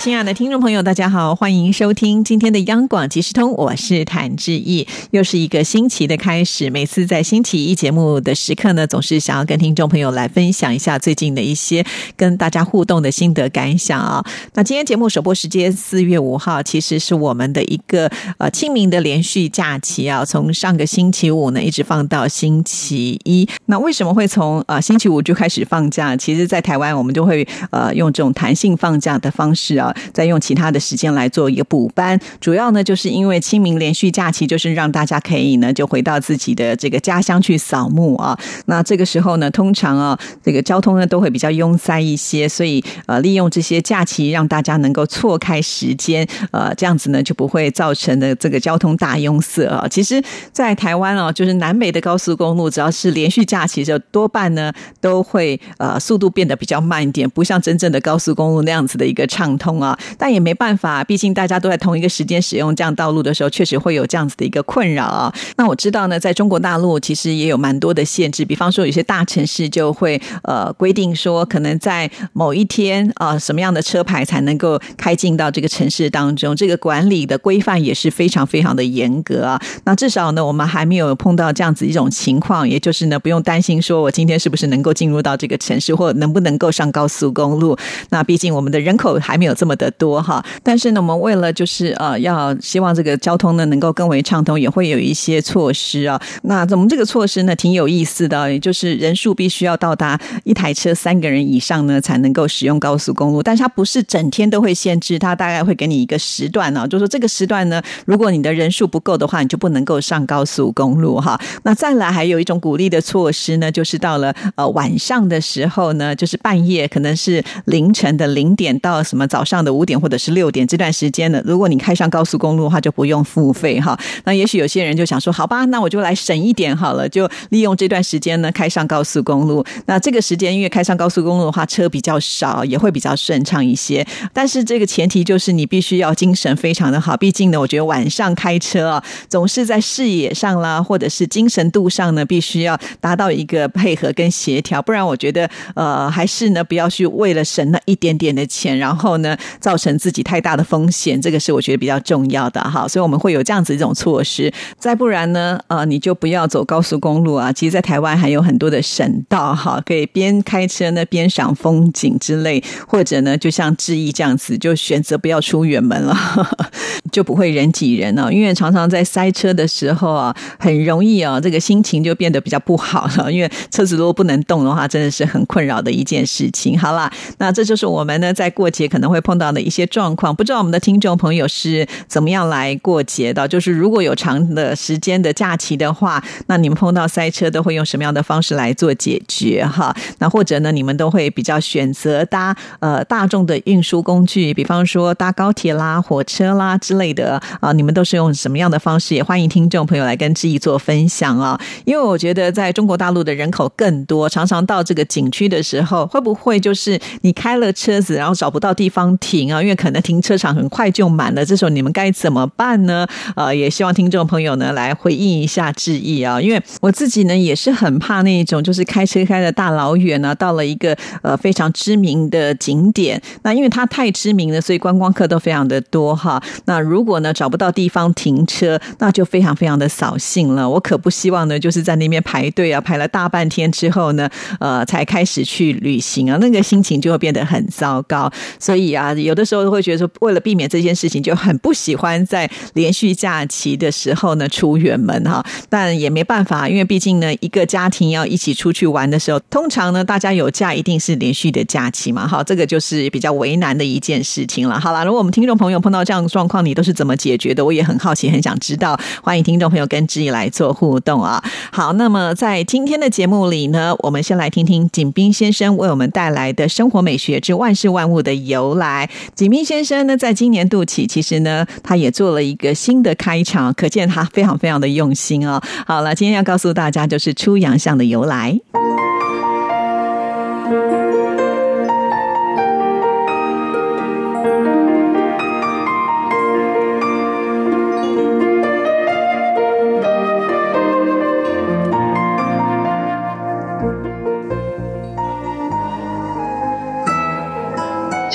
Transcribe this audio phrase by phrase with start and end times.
[0.00, 4.88] 亲爱的听众朋友，大家好，欢迎收听今天的央广即时通，我是谭志毅。
[5.10, 11.84] 又是一个新奇的开始，每次在星期一节目的时刻呢，总是想要跟听众朋友来分享一下最近的一些
[12.16, 14.24] 跟大家互动的心得感想啊。
[14.54, 23.46] 那今天节目首播时间四月五号，其实是我们的一个呃清明的连续假期啊，从上个星期五呢一直放到星期一。
[23.66, 26.16] 那为什么会从呃星期五就开始放假？
[26.16, 29.89] 其实，在台湾我们就会呃用这种弹性放假的方式啊。
[30.12, 38.38] 再用其他的时间来做一个补班，主要呢就是因为清明连续假期，就是让大家可以呢就回到自己的这个家乡去扫墓啊。
[38.66, 49.86] 那这个时候呢，通常啊这个交通呢都会比较拥塞一些，所以呃利用这些假期，让大家能够错开时间，呃这样子呢就不会造成的这个交通大拥塞啊。
[49.88, 59.79] 其实，在台湾哦，就是南北的高速公路，只要是连续假期就，多半呢都会呃速度变得比较慢一点，不像真正的高速公路那样子的一个畅通。
[59.80, 65.32] 啊，但也没办法，毕竟大家都在同一个时间使用这样道路的时候，确实会有这样子的一个困扰啊。
[65.56, 79.60] 那我知道呢，在中国大陆其实也有蛮多的限制，比方说有些大城市就会呃规定说，可能在某一天啊，什么样的车牌才能够开进到这个城市当中，这个管理的规范也是非常非常的严格啊。
[79.84, 87.76] 那至少呢，我们还没有碰到这样子一种情况，也就是呢，不用担心说我今天是不是能够进入到这个城市，或能不能够上高速公路。
[88.10, 89.69] 那毕竟我们的人口还没有这么。
[89.70, 96.20] 么的多哈，但是呢，我们为了就是呃，要希望这个交通呢能够更为畅通，也会有一些措施啊。
[96.42, 111.40] 那我们这个措施呢挺有意思的，也就是人数必须要到达一台车三个人以上呢才能够使用高速公路，但是它不是整天都会限制，它大概会给你一个时段呢，就说这个时段呢，如果你的人数不够的话，你就不能够上高速公路哈。
[111.62, 119.59] 那再来还有一种鼓励的措施呢，就是到了呃晚上的时候呢，就是半夜可能是凌晨的零点到什么早上。
[119.64, 123.98] 的五点或者是六点这段时间呢，如果你开上高速公路的话，就不用付费哈。
[124.24, 129.64] 那也许有些人就想说，好吧，那我就来省一点好了，就利用这段时间呢开上高速公路。
[129.86, 134.06] 那这个时间因为开上高速公路的话，车比较少，也会比较顺畅一些。
[134.32, 149.36] 但是这个前提就是你必须要精神非常的好，毕竟呢，我觉得晚上开车啊，总是在视野上啦，或者是精神度上呢，必须要达到一个配合跟协调，不然我觉得呃，还是呢，不要去为了省那一点点的钱，然后呢。
[149.58, 154.52] 造成自己太大的风险，这个是我觉得比较重要的哈，所以我们会有这样子一种措施。
[154.78, 157.50] 再不然呢，呃，你就不要走高速公路啊。
[157.52, 166.16] 其实，在台湾还有很多的省道哈，可以边开车呢边赏风景之类，或者呢，就像志毅这样子，就选择不要出远门了，
[167.10, 168.32] 就不会人挤人了。
[168.32, 173.32] 因为常常在塞车的时候啊，很容易啊，这个心情就变得比较不好了。
[173.32, 176.78] 因为车子如果不能动的话，真的是很困扰的一件事情。
[176.78, 179.39] 好了，那这就是我们呢在过节可能会碰。
[179.40, 183.48] 到的一些状况，不知道我们的听众朋友是怎么样来过节的？
[183.48, 189.66] 就是如果有长的时间的假期的话，那你们碰到塞车都会用什么样的方式来做解决？
[189.66, 199.14] 哈，那或者呢，你们都会比较选择搭呃大众的运输工具，比方说搭高铁啦、火车啦之类的啊，你们都是用什么样的方式？
[199.14, 209.16] 也欢迎听众朋友来跟志毅做分享啊，因为我觉得在中国大陆的人口更多，常常到这个景区的时候，会不会就是你开了车子，然后找不到地方？
[209.18, 213.06] 停停啊，因为可能停车场很快就满了，这时候你们该怎么办呢？
[213.36, 226.42] 呃，也希望听众朋友呢来回应一下质疑啊，因为我自己呢也是很怕那种就是开车开的大老远呢，到了一个呃非常知名的景点，那因为它太知名了，所以观光客都非常的多哈。
[226.64, 230.68] 那如果呢找不到地方停车，那就非常非常的扫兴了。
[230.68, 238.28] 我可不希望呢就是在那边排队啊，排了大半天之后呢，呃才开始去旅行啊，那个心情就会变得很糟糕。
[238.58, 239.09] 所以啊。
[239.14, 245.44] 有的时候会觉得说，为了避免这件事情，就很不喜欢在连续假期的时候呢出远门哈。
[245.68, 252.26] 但也没办法，因为毕竟呢，一个家庭要一起出去玩的时候，通常呢，大家有假一定是连续的假期嘛。
[252.26, 254.78] 哈，这个就是比较为难的一件事情了。
[254.78, 257.64] 好了，如果我们听众朋友碰到这样的状况，你都是怎么解决的？
[257.64, 258.98] 我也很好奇，很想知道。
[259.22, 261.42] 欢迎听众朋友跟志毅来做互动啊。
[261.70, 268.99] 好，那么在今天的节目里呢，我们先来听听景斌先生为我们带来的生活美学之万事万物的由来。
[269.34, 275.60] 景明先生呢，在今年度起，其实呢，他也做了一个新的开场，可见他非常非常的用心哦。
[275.86, 278.58] 好了，今天要告诉大家，就是出洋相的由来。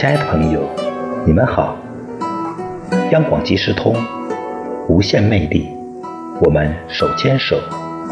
[0.06, 0.62] 亲爱的朋友，
[1.26, 1.76] 你们好。
[3.10, 3.96] 央广即时通，
[4.88, 5.68] 无限魅力，
[6.44, 7.58] 我们手牵手，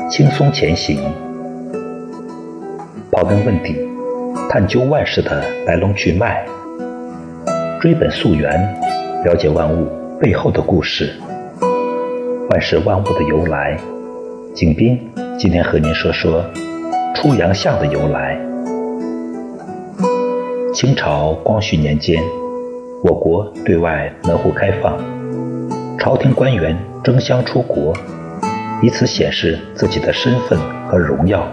[0.09, 0.97] 轻松前行。
[3.11, 3.77] 刨根问底，
[4.49, 6.43] 探究万事的来龙去脉，
[7.79, 8.51] 追本溯源，
[9.23, 9.87] 了解万物
[10.19, 11.13] 背后的故事，
[12.49, 13.77] 万事万物的由来。
[14.55, 14.99] 景斌
[15.37, 16.43] 今天和您说说
[17.13, 18.35] 出洋相的由来。
[20.73, 22.19] 清朝光绪年间，
[23.03, 24.97] 我国对外门户开放，
[25.99, 27.93] 朝廷官员争相出国，
[28.81, 31.47] 以此显示自己的身份和荣耀。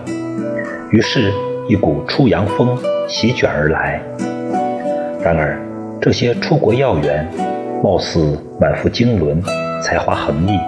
[0.90, 1.30] 于是，
[1.68, 4.00] 一股出洋风席卷而来。
[5.22, 5.60] 然而，
[6.00, 7.30] 这些出国要员
[7.84, 9.42] 貌似满腹经纶，
[9.82, 10.58] 才华横溢，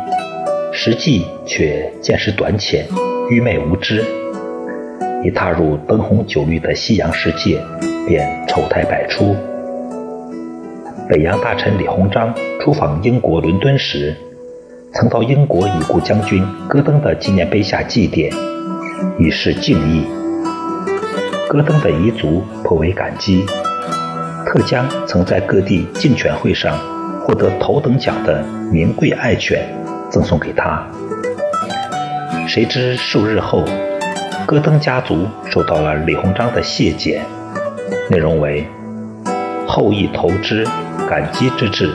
[0.75, 2.85] 实际却见识短浅，
[3.31, 4.05] 愚昧无知。
[5.25, 7.59] 一踏入灯红酒绿的西洋世界。
[8.07, 9.37] 便丑态百出。
[11.09, 14.15] 北洋大臣李鸿章出访英国伦敦时，
[14.95, 18.33] 曾到英国已故将军戈登的纪念碑下祭奠，
[19.19, 20.07] 以示敬意。
[21.49, 23.45] 戈登的遗族颇为感激，
[24.47, 26.79] 特将曾在各地竞犬会上
[27.21, 29.63] 获得头等奖的名贵爱犬
[30.09, 30.87] 赠送给他。
[32.49, 33.65] 谁知数日后，
[34.47, 37.23] 戈登家族受到了李鸿章的谢简。
[38.13, 38.67] 内容为：
[39.67, 40.67] 后羿投之，
[41.09, 41.91] 感激之至。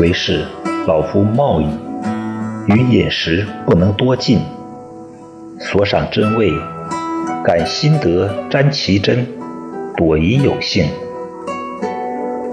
[0.00, 0.46] 为是
[0.86, 1.68] 老夫冒矣，
[2.68, 4.40] 于饮食不能多进。
[5.60, 6.50] 所赏真味，
[7.44, 9.26] 感心得沾其真。
[9.94, 10.86] 朵颐有幸。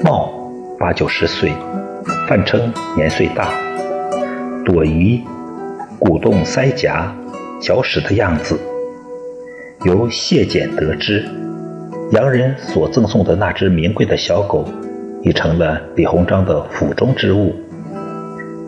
[0.04, 0.30] 茂
[0.78, 1.54] 八九十岁，
[2.28, 3.54] 泛称年岁大。
[4.66, 5.24] 朵颐
[6.00, 7.16] 鼓动腮颊、
[7.62, 8.60] 嚼食的样子，
[9.86, 11.26] 由谢简得知。
[12.14, 14.64] 洋人所赠送的那只名贵的小狗，
[15.24, 17.56] 已成了李鸿章的府中之物。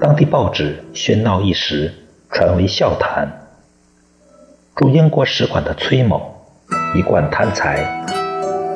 [0.02, 1.94] 当地报纸喧闹一时，
[2.32, 3.30] 传为笑谈。
[4.76, 6.34] 驻英国使馆的崔某，
[6.96, 8.04] 一贯贪财，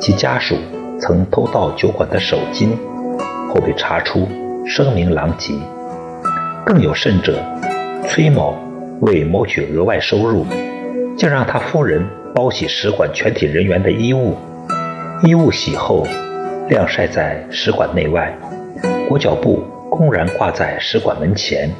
[0.00, 0.56] 其家属
[1.00, 2.78] 曾偷盗酒馆的手金，
[3.48, 4.28] 后被查出，
[4.64, 5.52] 声名狼藉。
[6.64, 7.42] 更有甚者，
[8.06, 8.56] 崔某
[9.00, 10.46] 为谋取额外收入，
[11.16, 14.36] 竟让他夫人包洗使馆全体人员的衣物。
[15.22, 16.06] 衣物洗后，
[16.70, 18.34] 晾晒在使馆内外，
[19.06, 21.70] 裹脚布公然挂在使馆门前。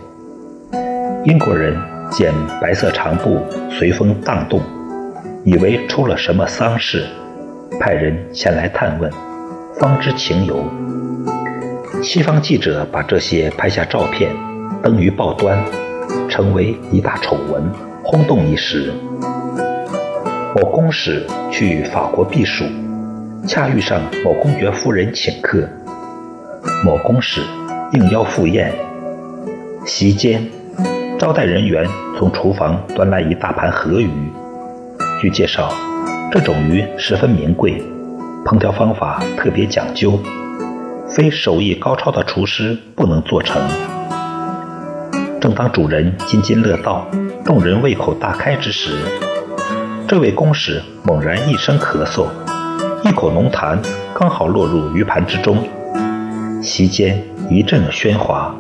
[1.25, 1.75] 英国人
[2.11, 3.41] 见白色长布
[3.71, 4.61] 随风荡动，
[5.43, 7.07] 以为出了什么丧事，
[7.81, 9.11] 派人前来探问，
[9.79, 10.63] 方知情由。
[12.03, 14.31] 西方记者把这些拍下照片，
[14.83, 15.65] 登于报端，
[16.29, 17.63] 成为一大丑闻，
[18.03, 18.93] 轰动一时。
[20.55, 22.67] 某公使去法国避暑。
[23.47, 25.69] 恰遇上某公爵夫人请客，
[26.85, 27.41] 某公使
[27.93, 28.73] 应邀赴宴。
[29.85, 30.47] 席间，
[31.19, 34.11] 招待人员从厨房端来一大盘河鱼。
[35.21, 35.73] 据介绍，
[36.31, 37.83] 这种鱼十分名贵，
[38.45, 40.21] 烹调方法特别讲究，
[41.09, 43.61] 非手艺高超的厨师不能做成。
[45.41, 47.07] 正当主人津津乐道，
[47.45, 48.93] 众人胃口大开之时，
[50.07, 52.26] 这位公使猛然一声咳嗽。
[53.02, 53.78] 一口浓痰
[54.14, 55.57] 刚好落入鱼盘之中，
[56.62, 58.54] 席间一阵喧哗，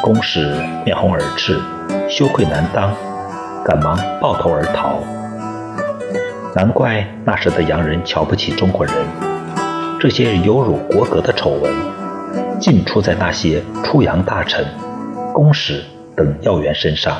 [0.00, 1.58] 公使面红耳赤，
[2.08, 2.94] 羞愧难当，
[3.64, 5.00] 赶忙抱头而逃。
[6.54, 8.94] 难怪那时的洋人瞧不起中国人，
[9.98, 11.72] 这些有辱国格的丑闻，
[12.60, 14.64] 尽出在那些出洋大臣、
[15.32, 15.82] 公使
[16.14, 17.18] 等要员身上。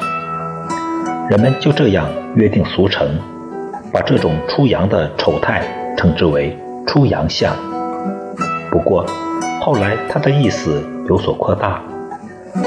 [1.29, 2.07] 人们就这样
[2.37, 3.19] 约定俗成，
[3.93, 5.67] 把这种出洋的丑态。
[5.97, 7.55] 称之为出洋相。
[8.71, 9.07] 不过
[9.61, 11.83] 后来他的意思有所扩大，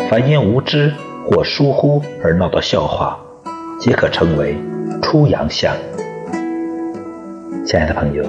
[0.10, 0.94] 凡因无知
[1.26, 3.20] 或疏忽而闹的笑话，
[3.80, 4.58] 皆可称为
[5.02, 5.76] 出洋相。
[7.66, 8.24] 亲爱的朋友，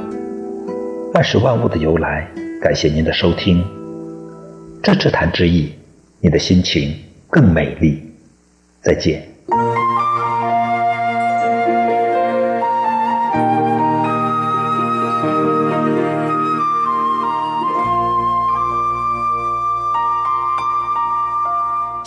[1.15, 2.29] 万事万物的由来，
[2.61, 3.65] 感谢您的收听。
[4.83, 5.73] 这只谈之意，
[6.21, 6.95] 你的心情
[7.31, 8.03] 更美丽。
[8.81, 9.23] 再见。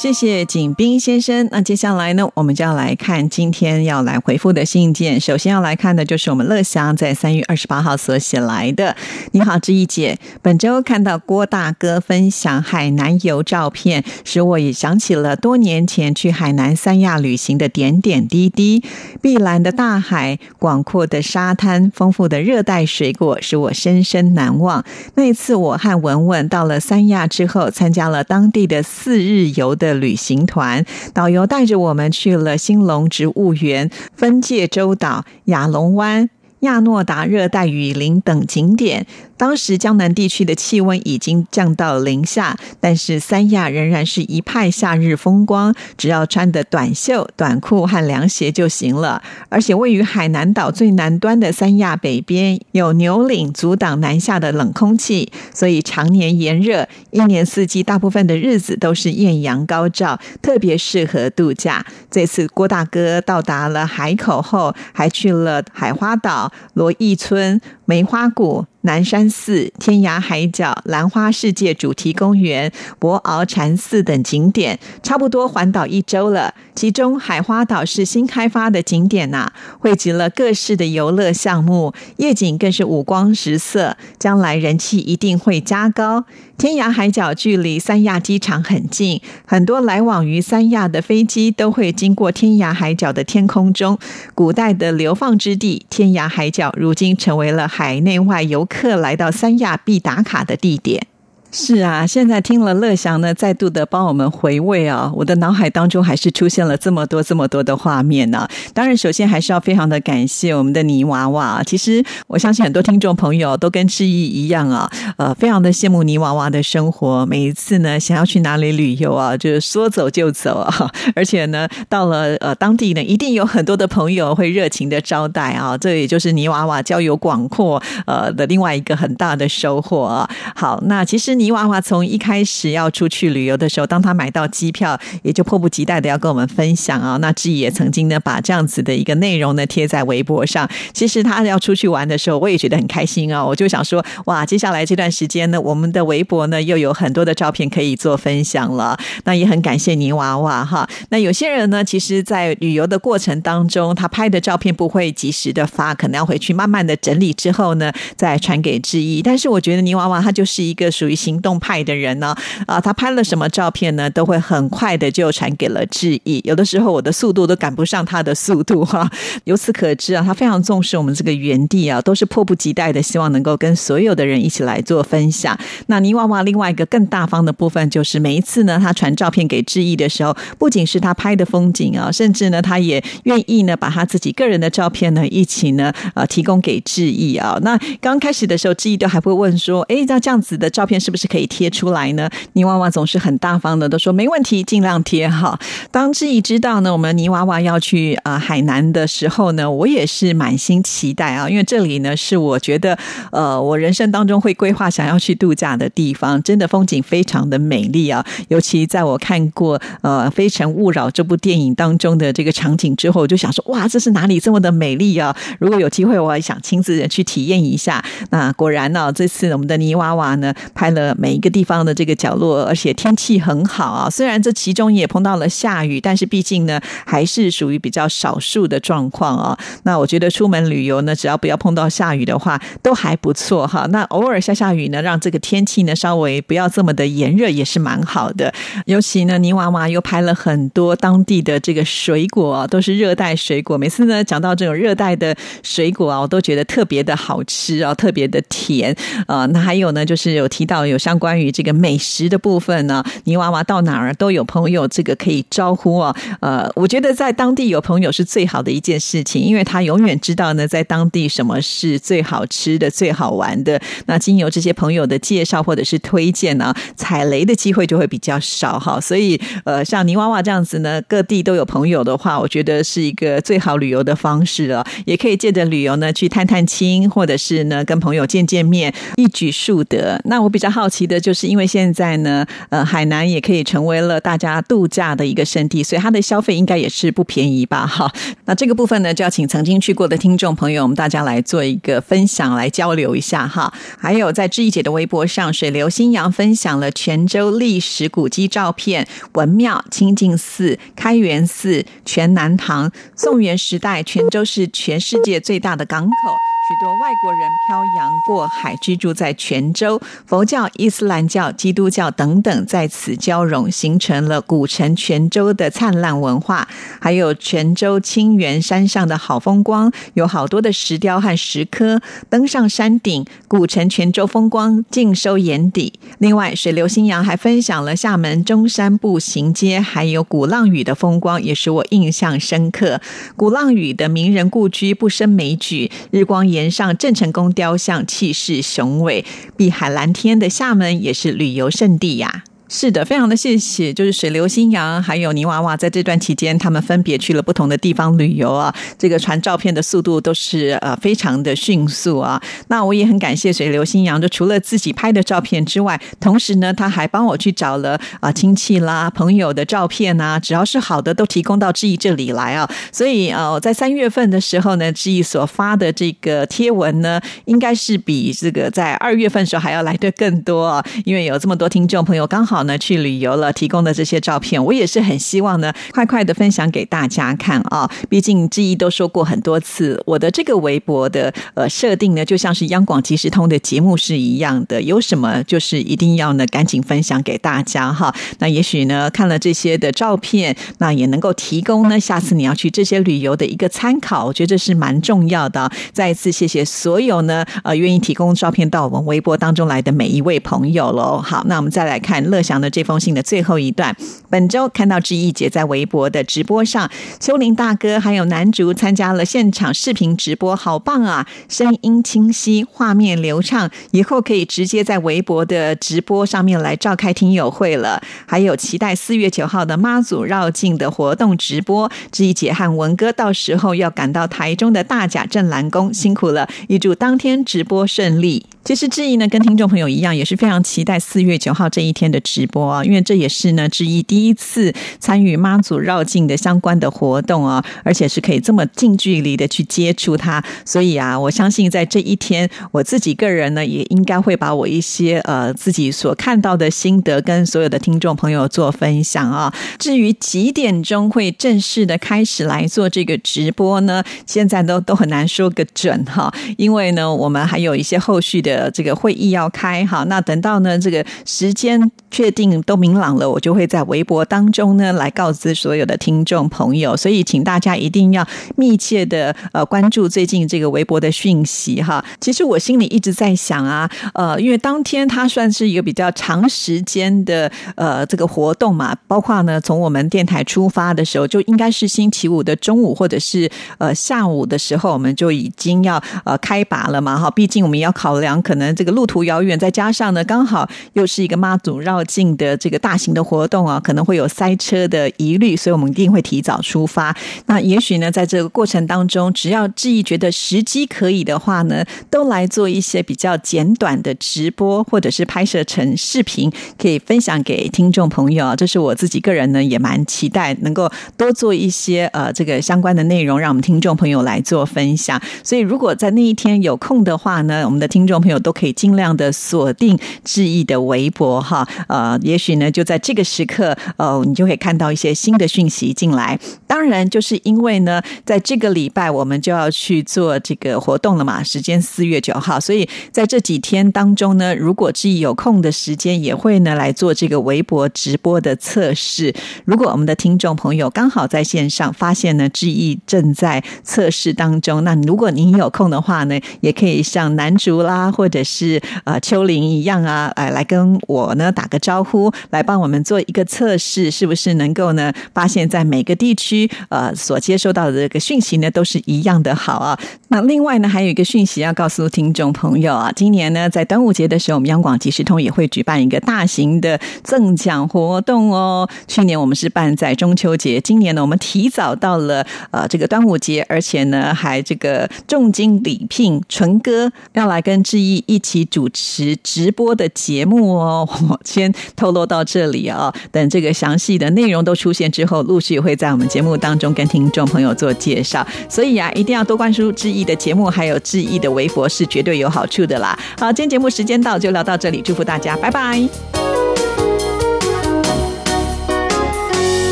[0.00, 1.46] 谢谢景斌先生。
[1.52, 5.20] 那接下来呢，我们就要来看今天要来回复的信件。
[5.20, 8.96] 首先要来看的就是我们乐祥在三月二十八号所写来的。
[9.32, 18.82] 你好，志毅姐，本周看到郭大哥分享海南游照片，使我也想起了多年前去海南三亚旅行的点点滴滴。
[19.20, 24.82] 碧蓝的大海、广阔的沙滩、丰富的热带水果，使我深深难忘。
[25.16, 29.89] 那一次，我和文文到了三亚之后，参加了当地的四日游的。
[29.94, 36.30] 旅行团导游带着我们去了兴隆植物园、分界洲岛、亚龙湾。
[36.60, 45.74] 亚诺达热带雨林等景点，当时江南地区的气温已经降到零下，但是三亚仍然是一派夏日风光。
[45.96, 49.22] 只要穿的短袖、短裤和凉鞋就行了。
[49.48, 61.84] 而且位于海南岛最南端的三亚北边，有牛岭阻挡南下的冷空气，所以常年炎热，一年四季大部分的日子都是艳阳高照，特别适合度假。
[62.10, 66.49] 这次郭大哥到达了海口后，还去了海花岛。
[66.74, 67.60] 罗义村、
[67.90, 68.66] 梅花谷。
[68.82, 76.54] 南山寺、天涯海角、兰花世界主题公园、博鳌禅寺等景点，差不多环岛一周了。
[76.74, 86.24] 其中海花岛是新开发的景点呐，汇集了各式的游乐项目，夜景更是五光十色，将来人气一定会加高。
[86.56, 93.98] 天涯海角距离三亚机场很近，很多来往于三亚的飞机都会经过天涯海角的天空中。
[94.34, 98.62] 古代的流放之地天涯海角，如今成为了海内外游。
[98.66, 101.06] 客来到三亚必打卡的地点。
[101.52, 108.46] 是啊，现在听了乐祥呢，再度的帮我们回味啊，我的脑海当中还是出现了这么多这么多的画面呢。
[108.72, 111.60] 当然，首先还是要非常的感谢我们的泥娃娃。
[111.64, 117.26] 其实，我相信很多听众朋友都跟志毅一样啊，呃，非常的羡慕泥娃娃的生活。
[117.26, 120.90] 每一次呢，想要去哪里旅游啊，就是说走就走啊。
[121.16, 125.76] 而且呢，到了呃当地呢，一定有很多的朋友会热情的招待啊。
[125.76, 130.30] 这也就是泥娃娃交友广阔呃的另外一个很大的收获啊。
[130.54, 131.39] 好，那其实。
[131.40, 137.16] 泥娃娃从一开始要出去旅游的时候，当他买到机票，也就迫不及待的要跟我们分享啊。
[137.16, 140.68] 那志毅也曾经呢，把这样子的一个内容呢贴在微博上。
[140.92, 143.42] 其实他要出去玩的时候，我也觉得很开心啊。
[143.42, 148.98] 我就想说，哇，接下来这段时间呢，我们的微博呢又有很多的照片可以做分享了。
[149.24, 150.86] 那也很感谢泥娃娃哈。
[151.08, 159.22] 那有些人呢，其实，在旅游的过程当中，他拍的照片不会及时的发，可能要回去慢慢的整理之后呢，再传给志毅。
[159.22, 161.16] 但是我觉得泥娃娃他就是一个属于。
[161.30, 162.34] 行动派的人呢，
[162.66, 164.10] 啊，他拍了什么照片呢？
[164.10, 166.40] 都会很快的就传给了志毅。
[166.44, 169.08] 有的时候我的速度都赶不上他的速度哈。
[169.44, 175.56] 由此可知啊，他非常重视我们这个园地啊，都是迫不及待的希望能够跟所有的人一起来做分享。
[175.86, 187.56] 那泥娃娃另外一个更大方的部分，就是每一次呢，他传照片给志毅的时候，不仅是他拍的风景啊，甚至呢，他也愿意呢，把他自己个人的照片呢，一起呢，呃，提供给志毅啊。
[187.62, 191.19] 那刚开始的时候，志毅都还会问说，哎，那这样子的照片是不是？
[191.20, 192.30] 是可以贴出来呢？
[192.54, 195.58] 泥娃娃总是很大方的，都说没问题，尽量贴哈。
[195.90, 202.96] 当志毅知道呢，我们泥娃娃要去啊海南的时候呢，我也是满心期待啊，因为这里呢是我觉得
[203.32, 208.24] 呃我人生当中会规划想要去度假的地方，真的风景非常的美丽啊。
[208.48, 215.36] 尤其在我看过呃《非诚勿扰》这部电影当中的这个场景之后，我就想说哇，这是哪里这么的美丽啊？
[215.58, 218.02] 如果有机会，我也想亲自去体验一下。
[218.30, 221.09] 那果然呢，这次我们的泥娃娃呢拍了。
[221.18, 224.08] 每一个地方的这个角落，而且天气很好啊。
[224.08, 229.58] 虽然这其中也碰到了下雨，但是毕竟呢，还是属于比较少数的状况啊。
[229.82, 233.86] 那我觉得出门旅游呢，只要不要碰到下雨的话，都还不错哈。
[233.90, 238.54] 那偶尔下下雨呢，让这个天气呢稍微不要这么的炎热，也是蛮好的。
[238.86, 243.76] 尤其呢，泥娃娃又拍了很多当地的这个水果，都是热带水果。
[243.76, 248.94] 每次呢讲到这种热带的水果啊，我都觉得特别的好吃啊，特别的甜
[249.26, 249.44] 啊。
[249.46, 250.99] 那还有呢，就是有提到有。
[251.00, 256.14] 相关于这个美食的部分呢，泥娃娃到哪儿都有朋友，这个可以招呼啊。
[256.40, 263.80] 呃，我觉得在当地有朋友是最好的一件事情，因为他永远知道呢，在当地什么是最好吃的、最好玩的。
[264.04, 269.00] 那经由这些朋友的介绍或者是推荐呢，踩雷的机会就会比较少哈。
[269.00, 274.86] 所以，呃，像泥娃娃这样子呢，各地都有朋友的话，我觉得是一个最好旅游的方式了。
[275.06, 280.20] 也可以借着旅游呢，去探探亲，或者是呢跟朋友见见面，一举数得。
[280.26, 280.89] 那我比较好。
[280.90, 287.86] 奇的就是，因为现在呢，呃，海南也可以成为了大家度假的一个圣地，所以它的消费应该也是不便宜吧？
[287.86, 288.12] 哈，
[288.46, 293.72] 那这个部分呢，就要请曾经去过的听众朋友，我们大家来做一个分享，来交流一下哈。
[293.96, 302.90] 还有在志毅姐的微博上，水流新阳分享了泉州历史古迹照片，文庙、清净寺、开元寺、全南堂。
[303.16, 306.49] 宋元时代，泉州是全世界最大的港口。
[306.70, 316.68] 许多外国人漂洋过海居住在泉州，佛教、伊斯兰教、基督教等等在此交融，形成了古城泉州的灿烂文化。
[317.00, 322.00] 还有泉州清源山上的好风光，有好多的石雕和石刻。
[322.28, 325.94] 登上山顶，古城泉州风光尽收眼底。
[326.18, 333.00] 另外，水流新阳还分享了厦门中山步行街，还有鼓浪屿的风光，也使我印象深刻。
[333.34, 336.59] 鼓浪屿的名人故居不胜枚举，日光岩。
[336.60, 339.24] 岩上郑成功雕像气势雄伟，
[339.56, 342.44] 碧海蓝天的厦门也是旅游胜地呀。
[342.72, 343.92] 是的，非常的谢谢。
[343.92, 348.72] 就是水流新阳还有泥娃娃在这段期间，他们分别去了不同的地方旅游啊。
[348.96, 352.40] 这个传照片的速度都是呃非常的迅速啊。
[352.68, 362.70] 那我也很感谢水流新阳，就除了自己拍的照片之外，同时呢，他还帮我去找了啊亲戚啦、朋友的照片啊，只要是好的都提供到志毅这里来啊。
[362.92, 372.59] 所以呃，在三月份的时候呢，志毅所发的这个贴文呢，应该是比这个在二月份时候还要来的更多啊，因为有这么多听众朋友刚好。
[372.64, 377.90] 呢，去旅游了，提供的这些照片，我也是很希望呢，快快的分享给大家看啊！
[378.08, 388.14] 毕竟志毅都说过很多次，我的这个微博的呃设定呢，就像是央广即时通的节目是一样的，有什么就是一定要呢赶紧分享给大家哈。
[388.40, 395.70] 那也许呢，看了这些的照片，那也能够提供呢，下次你要去这些旅游的一个参考，我觉得这是蛮重要的。
[395.92, 401.22] 再一次谢谢所有呢，呃，愿意提供照片到我们微博当中来的每一位朋友喽。
[401.24, 402.40] 好，那我们再来看乐。
[402.50, 403.94] 讲的这封信的最后一段，
[404.28, 406.90] 本周看到志毅姐在微博的直播上，
[407.20, 411.24] 秋林大哥还有南竹参加了现场视频直播，好棒啊！
[411.48, 418.02] 声音清晰，画面流畅，以后可以直接在微博的直播上面来召开听友会了。
[418.26, 428.44] 还有期待四月九号的妈祖绕境的活动直播，志毅姐和文哥到时候要赶到台中的大甲镇澜宫，辛苦了，预祝当天直播顺利。
[428.70, 432.46] 其实志毅呢，跟听众朋友一样，也是非常期待四月九号这一天的直。
[432.46, 449.52] 播啊，因为这也是呢，志毅第一次参与妈祖绕境的相关的活动啊，而且是可以这么近距离的去接触它，所以啊，我相信在这一天，我自己个人呢，也应该会把我一些呃自己所看到的心得跟所有的听众朋友做分享啊。
[449.80, 454.04] 至于几点钟会正式的开始来做这个直播呢？
[454.26, 460.02] 现在都都很难说个准哈，因为呢，我们还有一些后续的这个会议要开哈。
[460.08, 472.04] 那等到呢这个时间确定都明朗了，我就会在微博当中呢来告知所有的听众朋友，所以请大家一定要密切的呃关注最近这个微博的讯息哈。
[472.20, 487.30] 其实我心里一直在想啊，呃，因为当天它算是一个比较长时间的呃这个活动嘛，包括呢从我们电台出发的时候，就应该是星期五的中午或者是呃下午的时候，我们就已经要呃开拔了嘛哈。
[487.30, 492.30] 毕竟我们要考量可能这个路途遥远，再加上呢刚好又是一个妈祖绕境。
[492.36, 497.14] 的这个大型的活动啊，可能会有塞车的疑虑，所以我们一定会提早出发。
[497.46, 508.56] 那也许呢，在这个过程当中，只要志毅觉得时机可以的话呢，都来做一些比较简短的直播，或者是拍摄成视频，可以分享给听众朋友啊。
[508.56, 515.20] 这是我自己个人呢，也蛮期待能够多做一些呃这个相关的内容，让我们听众朋友来做分享。
[515.42, 522.18] 所以，如果在那一天有空的话呢，我们的听众朋友友都可以尽量的锁定志毅的微博哈，呃。
[522.22, 526.38] 也许呢，就在这个时刻，呃，你就会看到一些新的讯息进来。
[526.66, 539.34] 当然，就是因为呢，在这个礼拜我们就要去做这个活动了嘛，时间四月九号，所以在这几天当中呢，如果志毅有空的时间，也会呢来做这个微博直播的测试。
[539.64, 552.04] 如果我们的听众朋友刚好在线上发现呢，志毅正在测试当中，那如果您有空的话呢，也可以像南竹啦，或者是呃秋玲一样啊，哎，来跟我呢打个招。
[552.10, 555.12] 呼来帮我们做一个测试，是不是能够呢？
[555.32, 559.96] 发现，在每个地区呃所接收到的这个讯息呢，都是一样的好啊。
[560.28, 568.88] 那另外呢，还有一个讯息要告诉听众朋友啊，今年呢，在端午节的时候，我们央广即时通也会举办一个大型的赠奖活动哦。
[569.06, 581.08] 去年我们是办在中秋节，今年呢，我们提早到了呃这个端午节，而且呢，还这个重金礼聘纯哥要来跟志毅一一起主持直播的节目哦。
[581.28, 588.46] 我先透露到这里啊，等这个详细的内容都出现之后，陆续会在我们节目当中跟听众朋友做介绍。
[588.68, 593.18] 所以啊，一定要多关注志毅的节目，还有志毅的微博是绝对有好处的啦。
[593.38, 596.49] 好，今天节目时间到，就聊到这里，祝福大家，拜拜。